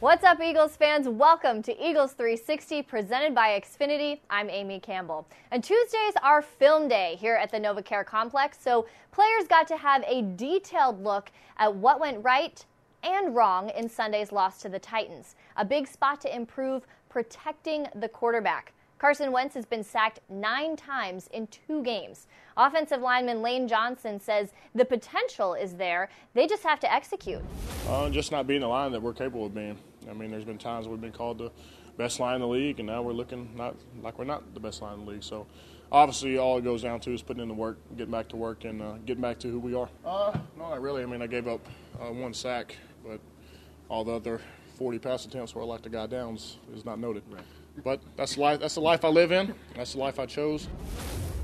What's 0.00 0.24
up, 0.24 0.40
Eagles 0.40 0.76
fans? 0.76 1.06
Welcome 1.06 1.62
to 1.62 1.72
Eagles 1.72 2.14
360 2.14 2.84
presented 2.84 3.34
by 3.34 3.60
Xfinity. 3.60 4.20
I'm 4.30 4.48
Amy 4.48 4.80
Campbell. 4.80 5.28
And 5.50 5.62
Tuesdays 5.62 6.14
are 6.22 6.40
film 6.40 6.88
day 6.88 7.18
here 7.20 7.34
at 7.34 7.50
the 7.50 7.58
NovaCare 7.58 8.06
Complex, 8.06 8.56
so 8.58 8.86
players 9.12 9.46
got 9.46 9.68
to 9.68 9.76
have 9.76 10.02
a 10.04 10.22
detailed 10.36 11.04
look 11.04 11.30
at 11.58 11.76
what 11.76 12.00
went 12.00 12.24
right 12.24 12.64
and 13.02 13.36
wrong 13.36 13.68
in 13.76 13.90
Sunday's 13.90 14.32
loss 14.32 14.62
to 14.62 14.70
the 14.70 14.78
Titans. 14.78 15.34
A 15.58 15.66
big 15.66 15.86
spot 15.86 16.18
to 16.22 16.34
improve 16.34 16.86
protecting 17.10 17.86
the 17.94 18.08
quarterback. 18.08 18.72
Carson 18.98 19.32
Wentz 19.32 19.54
has 19.54 19.66
been 19.66 19.84
sacked 19.84 20.20
nine 20.30 20.76
times 20.76 21.28
in 21.34 21.46
two 21.48 21.82
games. 21.82 22.26
Offensive 22.56 23.02
lineman 23.02 23.42
Lane 23.42 23.68
Johnson 23.68 24.18
says 24.18 24.52
the 24.74 24.84
potential 24.84 25.52
is 25.52 25.74
there. 25.74 26.08
They 26.32 26.46
just 26.46 26.62
have 26.62 26.80
to 26.80 26.92
execute. 26.92 27.42
Uh, 27.86 28.08
just 28.08 28.32
not 28.32 28.46
being 28.46 28.60
the 28.62 28.68
line 28.68 28.92
that 28.92 29.00
we're 29.00 29.14
capable 29.14 29.46
of 29.46 29.54
being. 29.54 29.76
I 30.08 30.12
mean, 30.12 30.30
there's 30.30 30.44
been 30.44 30.58
times 30.58 30.88
we've 30.88 31.00
been 31.00 31.12
called 31.12 31.38
the 31.38 31.50
best 31.96 32.20
line 32.20 32.36
in 32.36 32.40
the 32.40 32.48
league, 32.48 32.78
and 32.80 32.86
now 32.86 33.02
we're 33.02 33.12
looking 33.12 33.50
not 33.56 33.76
like 34.02 34.18
we're 34.18 34.24
not 34.24 34.54
the 34.54 34.60
best 34.60 34.82
line 34.82 34.98
in 34.98 35.04
the 35.04 35.10
league. 35.10 35.22
So, 35.22 35.46
obviously, 35.92 36.38
all 36.38 36.58
it 36.58 36.64
goes 36.64 36.82
down 36.82 37.00
to 37.00 37.12
is 37.12 37.22
putting 37.22 37.42
in 37.42 37.48
the 37.48 37.54
work, 37.54 37.78
getting 37.96 38.12
back 38.12 38.28
to 38.28 38.36
work, 38.36 38.64
and 38.64 38.80
uh, 38.80 38.94
getting 39.04 39.22
back 39.22 39.38
to 39.40 39.50
who 39.50 39.58
we 39.58 39.74
are. 39.74 39.88
Uh, 40.04 40.38
no, 40.56 40.70
not 40.70 40.80
really. 40.80 41.02
I 41.02 41.06
mean, 41.06 41.22
I 41.22 41.26
gave 41.26 41.46
up 41.46 41.66
uh, 42.00 42.12
one 42.12 42.34
sack, 42.34 42.76
but 43.04 43.20
all 43.88 44.04
the 44.04 44.12
other 44.12 44.40
40 44.76 44.98
pass 44.98 45.26
attempts 45.26 45.54
where 45.54 45.62
I 45.62 45.66
locked 45.66 45.82
the 45.82 45.90
guy 45.90 46.06
down 46.06 46.36
is, 46.36 46.56
is 46.74 46.84
not 46.84 46.98
noted. 46.98 47.22
Right. 47.30 47.42
But 47.84 48.00
that's 48.16 48.34
the 48.34 48.40
life. 48.40 48.60
That's 48.60 48.74
the 48.74 48.80
life 48.80 49.04
I 49.04 49.08
live 49.08 49.32
in. 49.32 49.54
That's 49.76 49.92
the 49.92 49.98
life 49.98 50.18
I 50.18 50.26
chose. 50.26 50.68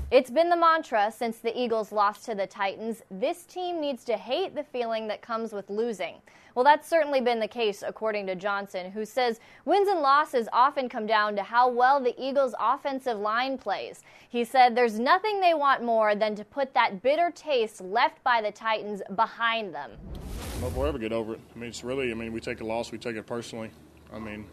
It's 0.09 0.29
been 0.29 0.49
the 0.49 0.55
mantra 0.55 1.11
since 1.11 1.39
the 1.39 1.57
Eagles 1.59 1.91
lost 1.91 2.23
to 2.25 2.35
the 2.35 2.47
Titans. 2.47 3.01
This 3.11 3.43
team 3.43 3.81
needs 3.81 4.05
to 4.05 4.15
hate 4.15 4.55
the 4.55 4.63
feeling 4.63 5.07
that 5.09 5.21
comes 5.21 5.51
with 5.51 5.69
losing. 5.69 6.15
Well, 6.57 6.63
that's 6.63 6.89
certainly 6.89 7.21
been 7.21 7.39
the 7.39 7.47
case, 7.47 7.83
according 7.85 8.25
to 8.25 8.35
Johnson, 8.35 8.89
who 8.89 9.05
says 9.05 9.39
wins 9.65 9.87
and 9.87 9.99
losses 9.99 10.49
often 10.51 10.89
come 10.89 11.05
down 11.05 11.35
to 11.35 11.43
how 11.43 11.69
well 11.69 12.01
the 12.01 12.15
Eagles' 12.19 12.55
offensive 12.59 13.19
line 13.19 13.59
plays. 13.59 14.01
He 14.27 14.43
said 14.43 14.73
there's 14.73 14.97
nothing 14.97 15.39
they 15.39 15.53
want 15.53 15.83
more 15.83 16.15
than 16.15 16.33
to 16.33 16.43
put 16.43 16.73
that 16.73 17.03
bitter 17.03 17.29
taste 17.29 17.79
left 17.79 18.23
by 18.23 18.41
the 18.41 18.51
Titans 18.51 19.03
behind 19.15 19.71
them. 19.71 19.91
Oh, 20.01 20.61
well, 20.61 20.71
we'll 20.71 20.85
ever 20.87 20.97
get 20.97 21.13
over 21.13 21.35
it. 21.35 21.39
I 21.55 21.59
mean, 21.59 21.69
it's 21.69 21.83
really, 21.83 22.09
I 22.09 22.15
mean, 22.15 22.33
we 22.33 22.39
take 22.39 22.59
a 22.61 22.65
loss, 22.65 22.91
we 22.91 22.97
take 22.97 23.17
it 23.17 23.27
personally. 23.27 23.69
I 24.11 24.17
mean, 24.17 24.47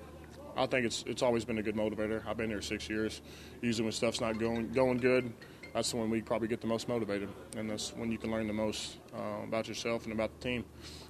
I 0.59 0.67
think 0.67 0.85
it's 0.85 1.05
it's 1.07 1.23
always 1.23 1.47
been 1.47 1.57
a 1.57 1.63
good 1.63 1.75
motivator. 1.75 2.23
I've 2.27 2.37
been 2.37 2.51
here 2.51 2.61
six 2.61 2.91
years. 2.91 3.23
Usually 3.63 3.85
when 3.85 3.93
stuff's 3.93 4.21
not 4.21 4.39
going 4.39 4.71
going 4.75 4.99
good, 4.99 5.33
that's 5.75 5.93
when 5.93 6.09
we 6.09 6.23
probably 6.23 6.47
get 6.47 6.61
the 6.61 6.69
most 6.69 6.89
motivated, 6.89 7.29
and 7.57 7.69
that's 7.69 7.91
when 7.97 8.11
you 8.11 8.17
can 8.17 8.31
learn 8.31 8.47
the 8.47 8.53
most 8.53 8.97
uh, 9.15 9.43
about 9.43 9.67
yourself 9.67 10.05
and 10.05 10.13
about 10.13 10.31
the 10.41 10.49
team. 10.49 10.65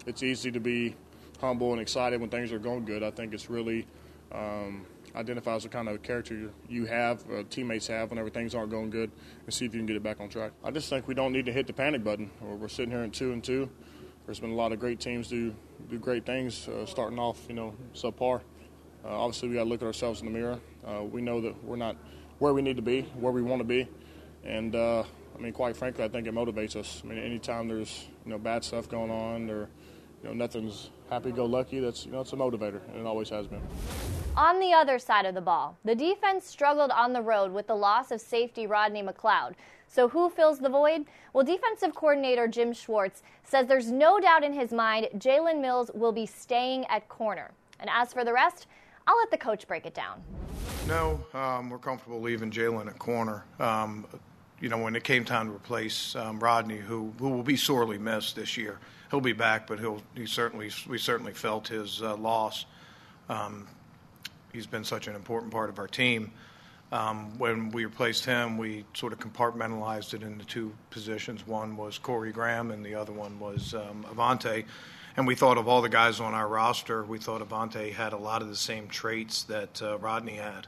It's 0.06 0.22
easy 0.22 0.50
to 0.50 0.58
be 0.58 0.96
humble 1.38 1.72
and 1.72 1.80
excited 1.80 2.18
when 2.18 2.30
things 2.30 2.50
are 2.50 2.58
going 2.58 2.86
good. 2.86 3.02
I 3.02 3.10
think 3.10 3.34
it's 3.34 3.50
really 3.50 3.86
um, 4.32 4.86
identifies 5.14 5.64
the 5.64 5.68
kind 5.68 5.88
of 5.88 6.02
character 6.02 6.50
you 6.66 6.86
have, 6.86 7.22
uh, 7.30 7.42
teammates 7.50 7.86
have 7.88 8.08
whenever 8.08 8.30
things 8.30 8.54
aren't 8.54 8.70
going 8.70 8.88
good, 8.88 9.10
and 9.44 9.52
see 9.52 9.66
if 9.66 9.74
you 9.74 9.80
can 9.80 9.86
get 9.86 9.96
it 9.96 10.02
back 10.02 10.18
on 10.18 10.30
track. 10.30 10.52
I 10.64 10.70
just 10.70 10.88
think 10.88 11.06
we 11.06 11.14
don't 11.14 11.32
need 11.32 11.44
to 11.44 11.52
hit 11.52 11.66
the 11.66 11.74
panic 11.74 12.02
button. 12.02 12.30
We're 12.40 12.68
sitting 12.68 12.90
here 12.90 13.04
in 13.04 13.10
two 13.10 13.32
and 13.32 13.44
two. 13.44 13.70
There's 14.24 14.40
been 14.40 14.52
a 14.52 14.56
lot 14.56 14.72
of 14.72 14.80
great 14.80 14.98
teams 14.98 15.28
do 15.28 15.54
do 15.90 15.98
great 15.98 16.24
things, 16.24 16.66
uh, 16.68 16.86
starting 16.86 17.18
off, 17.18 17.44
you 17.48 17.54
know, 17.54 17.74
subpar. 17.94 18.40
Uh, 19.04 19.08
obviously, 19.08 19.50
we 19.50 19.56
got 19.56 19.64
to 19.64 19.68
look 19.68 19.82
at 19.82 19.86
ourselves 19.86 20.20
in 20.20 20.26
the 20.26 20.32
mirror. 20.32 20.58
Uh, 20.86 21.02
we 21.02 21.20
know 21.20 21.42
that 21.42 21.62
we're 21.62 21.76
not 21.76 21.96
where 22.38 22.54
we 22.54 22.62
need 22.62 22.76
to 22.76 22.82
be, 22.82 23.02
where 23.20 23.32
we 23.32 23.42
want 23.42 23.60
to 23.60 23.64
be, 23.64 23.86
and 24.44 24.74
uh, 24.74 25.04
I 25.36 25.40
mean, 25.40 25.52
quite 25.52 25.76
frankly, 25.76 26.04
I 26.04 26.08
think 26.08 26.26
it 26.26 26.34
motivates 26.34 26.76
us. 26.76 27.02
I 27.04 27.08
mean, 27.08 27.18
anytime 27.18 27.68
there's 27.68 28.08
you 28.24 28.30
know 28.30 28.38
bad 28.38 28.64
stuff 28.64 28.88
going 28.88 29.10
on 29.10 29.50
or 29.50 29.68
you 30.22 30.28
know 30.28 30.32
nothing's 30.32 30.90
happy-go-lucky, 31.10 31.80
that's 31.80 32.06
you 32.06 32.12
know 32.12 32.20
it's 32.20 32.32
a 32.32 32.36
motivator, 32.36 32.80
and 32.88 33.00
it 33.00 33.06
always 33.06 33.28
has 33.30 33.46
been. 33.46 33.62
On 34.36 34.58
the 34.58 34.72
other 34.72 34.98
side 34.98 35.26
of 35.26 35.34
the 35.34 35.40
ball, 35.40 35.76
the 35.84 35.94
defense 35.94 36.46
struggled 36.46 36.90
on 36.90 37.12
the 37.12 37.22
road 37.22 37.52
with 37.52 37.66
the 37.66 37.74
loss 37.74 38.10
of 38.10 38.20
safety 38.20 38.66
Rodney 38.66 39.02
McLeod. 39.02 39.54
So 39.86 40.08
who 40.08 40.28
fills 40.28 40.58
the 40.58 40.68
void? 40.68 41.04
Well, 41.32 41.44
defensive 41.44 41.94
coordinator 41.94 42.48
Jim 42.48 42.72
Schwartz 42.72 43.22
says 43.44 43.68
there's 43.68 43.92
no 43.92 44.18
doubt 44.18 44.42
in 44.42 44.52
his 44.52 44.72
mind 44.72 45.08
Jalen 45.18 45.60
Mills 45.60 45.90
will 45.94 46.10
be 46.10 46.26
staying 46.26 46.84
at 46.86 47.08
corner. 47.08 47.52
And 47.78 47.88
as 47.92 48.12
for 48.12 48.24
the 48.24 48.32
rest, 48.32 48.66
I'll 49.06 49.16
let 49.18 49.30
the 49.30 49.38
coach 49.38 49.68
break 49.68 49.86
it 49.86 49.94
down. 49.94 50.22
No, 50.88 51.24
um, 51.32 51.70
we're 51.70 51.78
comfortable 51.78 52.20
leaving 52.20 52.50
Jalen 52.50 52.88
at 52.88 52.98
corner. 52.98 53.44
Um, 53.60 54.06
you 54.64 54.70
know, 54.70 54.78
when 54.78 54.96
it 54.96 55.04
came 55.04 55.26
time 55.26 55.48
to 55.48 55.54
replace 55.54 56.16
um, 56.16 56.40
Rodney, 56.40 56.78
who 56.78 57.12
who 57.18 57.28
will 57.28 57.42
be 57.42 57.54
sorely 57.54 57.98
missed 57.98 58.34
this 58.34 58.56
year, 58.56 58.78
he'll 59.10 59.20
be 59.20 59.34
back, 59.34 59.66
but 59.66 59.78
he'll 59.78 60.00
he 60.14 60.24
certainly 60.24 60.70
we 60.88 60.96
certainly 60.96 61.34
felt 61.34 61.68
his 61.68 62.02
uh, 62.02 62.16
loss. 62.16 62.64
Um, 63.28 63.66
he's 64.54 64.66
been 64.66 64.84
such 64.84 65.06
an 65.06 65.16
important 65.16 65.52
part 65.52 65.68
of 65.68 65.78
our 65.78 65.86
team. 65.86 66.32
Um, 66.92 67.36
when 67.36 67.72
we 67.72 67.84
replaced 67.84 68.24
him, 68.24 68.56
we 68.56 68.86
sort 68.94 69.12
of 69.12 69.18
compartmentalized 69.18 70.14
it 70.14 70.22
into 70.22 70.46
two 70.46 70.72
positions. 70.88 71.46
One 71.46 71.76
was 71.76 71.98
Corey 71.98 72.32
Graham, 72.32 72.70
and 72.70 72.82
the 72.82 72.94
other 72.94 73.12
one 73.12 73.38
was 73.38 73.74
um, 73.74 74.06
Avonte 74.08 74.64
and 75.16 75.26
we 75.26 75.34
thought 75.34 75.58
of 75.58 75.68
all 75.68 75.82
the 75.82 75.88
guys 75.88 76.20
on 76.20 76.34
our 76.34 76.48
roster. 76.48 77.04
We 77.04 77.18
thought 77.18 77.46
Avonte 77.46 77.92
had 77.92 78.14
a 78.14 78.16
lot 78.16 78.42
of 78.42 78.48
the 78.48 78.56
same 78.56 78.88
traits 78.88 79.44
that 79.44 79.80
uh, 79.82 79.98
Rodney 79.98 80.36
had. 80.36 80.66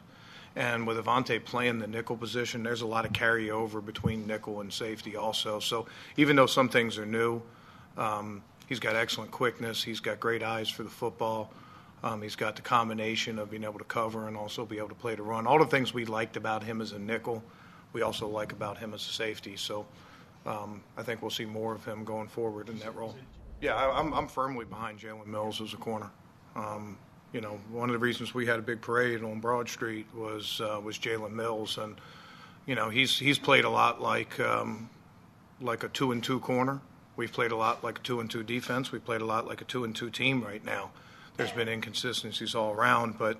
And 0.56 0.86
with 0.86 0.96
Avonte 0.96 1.44
playing 1.44 1.80
the 1.80 1.86
nickel 1.86 2.16
position, 2.16 2.62
there's 2.62 2.80
a 2.80 2.86
lot 2.86 3.04
of 3.04 3.12
carryover 3.12 3.84
between 3.84 4.26
nickel 4.26 4.62
and 4.62 4.72
safety 4.72 5.14
also. 5.14 5.60
So 5.60 5.86
even 6.16 6.34
though 6.34 6.46
some 6.46 6.70
things 6.70 6.96
are 6.96 7.04
new, 7.04 7.42
um, 7.98 8.42
he's 8.66 8.80
got 8.80 8.96
excellent 8.96 9.30
quickness. 9.30 9.82
He's 9.82 10.00
got 10.00 10.18
great 10.18 10.42
eyes 10.42 10.70
for 10.70 10.82
the 10.82 10.88
football. 10.88 11.52
Um, 12.02 12.22
he's 12.22 12.36
got 12.36 12.56
the 12.56 12.62
combination 12.62 13.38
of 13.38 13.50
being 13.50 13.64
able 13.64 13.78
to 13.78 13.84
cover 13.84 14.28
and 14.28 14.36
also 14.36 14.64
be 14.64 14.78
able 14.78 14.88
to 14.88 14.94
play 14.94 15.14
the 15.14 15.22
run. 15.22 15.46
All 15.46 15.58
the 15.58 15.66
things 15.66 15.92
we 15.92 16.06
liked 16.06 16.38
about 16.38 16.62
him 16.62 16.80
as 16.80 16.92
a 16.92 16.98
nickel, 16.98 17.42
we 17.92 18.00
also 18.00 18.26
like 18.26 18.52
about 18.52 18.78
him 18.78 18.94
as 18.94 19.02
a 19.02 19.12
safety. 19.12 19.56
So 19.56 19.86
um, 20.46 20.82
I 20.96 21.02
think 21.02 21.20
we'll 21.20 21.30
see 21.30 21.44
more 21.44 21.74
of 21.74 21.84
him 21.84 22.04
going 22.04 22.28
forward 22.28 22.70
in 22.70 22.78
that 22.78 22.94
role. 22.94 23.14
Yeah, 23.60 23.74
I, 23.74 24.00
am 24.00 24.14
I'm 24.14 24.28
firmly 24.28 24.64
behind 24.64 25.00
Jalen 25.00 25.26
Mills 25.26 25.60
as 25.60 25.74
a 25.74 25.78
corner. 25.78 26.10
Um, 26.54 26.96
you 27.36 27.42
know, 27.42 27.60
one 27.70 27.90
of 27.90 27.92
the 27.92 27.98
reasons 27.98 28.32
we 28.32 28.46
had 28.46 28.58
a 28.58 28.62
big 28.62 28.80
parade 28.80 29.22
on 29.22 29.40
Broad 29.40 29.68
Street 29.68 30.06
was 30.14 30.58
uh, 30.58 30.80
was 30.82 30.98
Jalen 30.98 31.32
Mills, 31.32 31.76
and 31.76 31.94
you 32.64 32.74
know 32.74 32.88
he's 32.88 33.18
he's 33.18 33.38
played 33.38 33.66
a 33.66 33.68
lot 33.68 34.00
like 34.00 34.40
um, 34.40 34.88
like 35.60 35.84
a 35.84 35.90
two 35.90 36.12
and 36.12 36.24
two 36.24 36.40
corner. 36.40 36.80
We've 37.14 37.30
played 37.30 37.50
a 37.50 37.56
lot 37.56 37.84
like 37.84 37.98
a 37.98 38.00
two 38.00 38.20
and 38.20 38.30
two 38.30 38.42
defense. 38.42 38.90
We 38.90 39.00
played 39.00 39.20
a 39.20 39.26
lot 39.26 39.46
like 39.46 39.60
a 39.60 39.64
two 39.64 39.84
and 39.84 39.94
two 39.94 40.08
team 40.08 40.42
right 40.42 40.64
now. 40.64 40.92
There's 41.36 41.52
been 41.52 41.68
inconsistencies 41.68 42.54
all 42.54 42.72
around, 42.72 43.18
but 43.18 43.38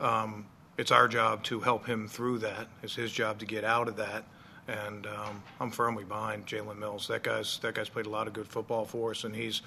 um, 0.00 0.44
it's 0.76 0.90
our 0.90 1.08
job 1.08 1.42
to 1.44 1.60
help 1.60 1.86
him 1.86 2.08
through 2.08 2.40
that. 2.40 2.68
It's 2.82 2.94
his 2.94 3.10
job 3.10 3.38
to 3.38 3.46
get 3.46 3.64
out 3.64 3.88
of 3.88 3.96
that 3.96 4.24
and 4.68 5.06
um, 5.06 5.42
I'm 5.58 5.70
firmly 5.70 6.04
behind 6.04 6.46
Jalen 6.46 6.78
Mills. 6.78 7.08
That 7.08 7.22
guy's 7.22 7.58
that 7.60 7.74
guy's 7.74 7.88
played 7.88 8.04
a 8.04 8.10
lot 8.10 8.26
of 8.26 8.34
good 8.34 8.48
football 8.48 8.84
for 8.84 9.12
us, 9.12 9.24
and 9.24 9.34
he's 9.34 9.62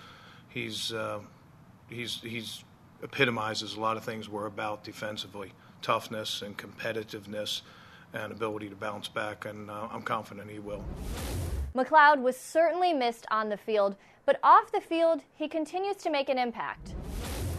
he's 0.50 0.94
uh, 0.94 1.22
he's 1.90 2.22
he's 2.22 2.63
epitomizes 3.03 3.75
a 3.75 3.80
lot 3.80 3.97
of 3.97 4.03
things 4.03 4.28
we're 4.28 4.47
about 4.47 4.84
defensively: 4.84 5.52
toughness 5.81 6.41
and 6.41 6.58
competitiveness, 6.58 7.62
and 8.14 8.31
ability 8.31 8.69
to 8.69 8.75
bounce 8.75 9.08
back. 9.08 9.46
And 9.46 9.69
uh, 9.69 9.90
I'm 9.91 10.02
confident 10.02 10.50
he 10.50 10.59
will. 10.59 10.84
McLeod 11.75 12.22
was 12.22 12.38
certainly 12.38 12.94
missed 12.94 13.25
on 13.31 13.50
the 13.50 13.58
field, 13.58 13.96
but 14.25 14.40
off 14.44 14.72
the 14.72 14.81
field, 14.81 15.22
he 15.36 15.47
continues 15.47 15.97
to 15.97 16.09
make 16.09 16.30
an 16.30 16.38
impact. 16.38 16.94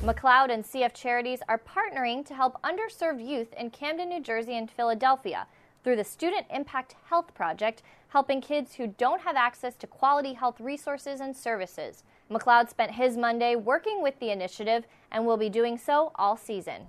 McLeod 0.02 0.50
and 0.50 0.64
CF 0.64 0.92
Charities 0.92 1.40
are 1.48 1.58
partnering 1.58 2.24
to 2.26 2.34
help 2.34 2.60
underserved 2.62 3.26
youth 3.26 3.52
in 3.54 3.70
Camden, 3.70 4.10
New 4.10 4.20
Jersey, 4.20 4.56
and 4.56 4.70
Philadelphia 4.70 5.46
through 5.82 5.96
the 5.96 6.04
Student 6.04 6.46
Impact 6.50 6.94
Health 7.08 7.34
Project, 7.34 7.82
helping 8.08 8.40
kids 8.40 8.74
who 8.74 8.86
don't 8.86 9.22
have 9.22 9.36
access 9.36 9.74
to 9.76 9.86
quality 9.86 10.34
health 10.34 10.60
resources 10.60 11.20
and 11.20 11.36
services. 11.36 12.04
McLeod 12.30 12.70
spent 12.70 12.90
his 12.90 13.16
Monday 13.16 13.54
working 13.54 14.02
with 14.02 14.18
the 14.18 14.30
initiative 14.30 14.86
and 15.12 15.26
will 15.26 15.36
be 15.36 15.50
doing 15.50 15.76
so 15.76 16.10
all 16.14 16.36
season. 16.36 16.82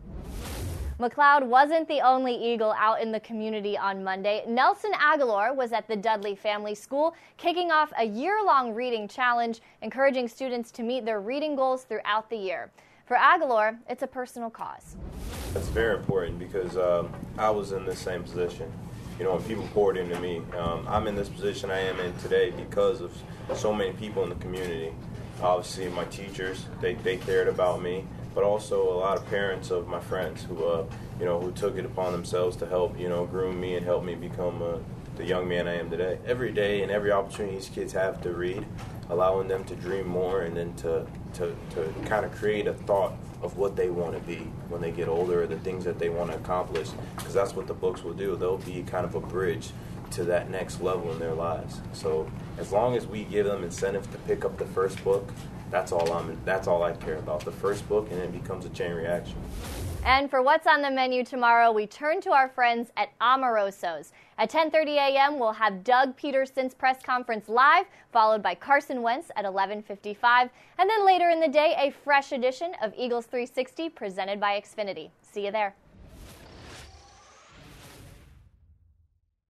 McLeod 0.97 1.45
wasn't 1.45 1.89
the 1.89 1.99
only 1.99 2.33
Eagle 2.33 2.73
out 2.77 3.01
in 3.01 3.11
the 3.11 3.19
community 3.19 3.77
on 3.77 4.01
Monday. 4.01 4.45
Nelson 4.47 4.93
Agholor 4.93 5.53
was 5.53 5.73
at 5.73 5.89
the 5.89 5.95
Dudley 5.95 6.35
Family 6.35 6.73
School, 6.73 7.13
kicking 7.35 7.69
off 7.69 7.91
a 7.97 8.05
year 8.05 8.41
long 8.45 8.73
reading 8.73 9.09
challenge, 9.09 9.59
encouraging 9.81 10.29
students 10.29 10.71
to 10.71 10.83
meet 10.83 11.03
their 11.03 11.19
reading 11.19 11.53
goals 11.53 11.83
throughout 11.83 12.29
the 12.29 12.37
year. 12.37 12.71
For 13.05 13.17
Agholor, 13.17 13.77
it's 13.89 14.03
a 14.03 14.07
personal 14.07 14.49
cause. 14.49 14.95
It's 15.53 15.67
very 15.67 15.97
important 15.97 16.39
because 16.39 16.77
um, 16.77 17.11
I 17.37 17.49
was 17.49 17.73
in 17.73 17.85
the 17.85 17.95
same 17.95 18.23
position 18.23 18.71
you 19.17 19.23
know, 19.23 19.37
people 19.39 19.67
poured 19.73 19.97
into 19.97 20.19
me. 20.19 20.41
Um, 20.57 20.85
I'm 20.89 21.07
in 21.07 21.15
this 21.15 21.29
position 21.29 21.71
I 21.71 21.79
am 21.79 21.99
in 21.99 22.13
today 22.17 22.51
because 22.51 23.01
of 23.01 23.11
so 23.55 23.73
many 23.73 23.93
people 23.93 24.23
in 24.23 24.29
the 24.29 24.35
community. 24.35 24.93
Obviously, 25.41 25.89
my 25.89 26.05
teachers, 26.05 26.65
they, 26.81 26.93
they 26.95 27.17
cared 27.17 27.47
about 27.47 27.81
me, 27.81 28.05
but 28.33 28.43
also 28.43 28.89
a 28.89 28.97
lot 28.97 29.17
of 29.17 29.25
parents 29.27 29.69
of 29.69 29.87
my 29.87 29.99
friends 29.99 30.43
who, 30.43 30.63
uh, 30.63 30.85
you 31.19 31.25
know, 31.25 31.39
who 31.39 31.51
took 31.51 31.77
it 31.77 31.85
upon 31.85 32.13
themselves 32.13 32.55
to 32.57 32.65
help, 32.65 32.97
you 32.99 33.09
know, 33.09 33.25
groom 33.25 33.59
me 33.59 33.75
and 33.75 33.85
help 33.85 34.03
me 34.03 34.15
become 34.15 34.61
uh, 34.61 34.77
the 35.15 35.25
young 35.25 35.47
man 35.47 35.67
I 35.67 35.75
am 35.75 35.89
today. 35.89 36.19
Every 36.25 36.51
day 36.51 36.83
and 36.83 36.91
every 36.91 37.11
opportunity 37.11 37.55
these 37.55 37.69
kids 37.69 37.93
have 37.93 38.21
to 38.23 38.31
read, 38.31 38.65
allowing 39.09 39.47
them 39.47 39.63
to 39.65 39.75
dream 39.75 40.07
more 40.07 40.41
and 40.41 40.55
then 40.55 40.73
to, 40.75 41.05
to, 41.35 41.55
to 41.71 41.93
kind 42.05 42.25
of 42.25 42.33
create 42.33 42.67
a 42.67 42.73
thought 42.73 43.13
of 43.41 43.57
what 43.57 43.75
they 43.75 43.89
want 43.89 44.13
to 44.13 44.19
be 44.21 44.47
when 44.69 44.81
they 44.81 44.91
get 44.91 45.07
older 45.07 45.43
or 45.43 45.47
the 45.47 45.59
things 45.59 45.85
that 45.85 45.99
they 45.99 46.09
want 46.09 46.31
to 46.31 46.37
accomplish 46.37 46.89
because 47.15 47.33
that's 47.33 47.53
what 47.55 47.67
the 47.67 47.73
books 47.73 48.03
will 48.03 48.13
do 48.13 48.35
they'll 48.35 48.57
be 48.57 48.81
kind 48.83 49.05
of 49.05 49.13
a 49.13 49.19
bridge 49.19 49.69
to 50.09 50.23
that 50.23 50.49
next 50.49 50.81
level 50.81 51.11
in 51.11 51.19
their 51.19 51.33
lives 51.33 51.79
so 51.93 52.29
as 52.57 52.71
long 52.71 52.95
as 52.95 53.05
we 53.05 53.23
give 53.25 53.45
them 53.45 53.63
incentive 53.63 54.09
to 54.11 54.17
pick 54.19 54.43
up 54.43 54.57
the 54.57 54.65
first 54.65 55.03
book 55.03 55.31
that's 55.71 55.91
all 55.91 56.11
i'm 56.13 56.37
that's 56.45 56.67
all 56.67 56.83
i 56.83 56.93
care 56.93 57.17
about 57.17 57.43
the 57.43 57.51
first 57.51 57.87
book 57.89 58.07
and 58.11 58.19
it 58.19 58.31
becomes 58.31 58.65
a 58.65 58.69
chain 58.69 58.93
reaction 58.93 59.37
and 60.05 60.29
for 60.29 60.43
what's 60.43 60.67
on 60.67 60.83
the 60.83 60.91
menu 60.91 61.25
tomorrow, 61.25 61.71
we 61.71 61.87
turn 61.87 62.21
to 62.21 62.31
our 62.31 62.47
friends 62.47 62.91
at 62.95 63.09
Amoroso's. 63.19 64.13
At 64.37 64.51
10:30 64.51 64.97
a.m., 64.97 65.39
we'll 65.39 65.53
have 65.53 65.83
Doug 65.83 66.15
Pederson's 66.15 66.75
press 66.75 67.01
conference 67.01 67.49
live, 67.49 67.87
followed 68.11 68.43
by 68.43 68.53
Carson 68.53 69.01
Wentz 69.01 69.31
at 69.35 69.45
11:55, 69.45 70.51
and 70.77 70.87
then 70.87 71.05
later 71.07 71.31
in 71.31 71.39
the 71.39 71.47
day, 71.47 71.73
a 71.75 71.89
fresh 71.89 72.33
edition 72.33 72.75
of 72.83 72.93
Eagles 72.95 73.25
360 73.25 73.89
presented 73.89 74.39
by 74.39 74.61
Xfinity. 74.61 75.09
See 75.23 75.45
you 75.45 75.51
there. 75.51 75.73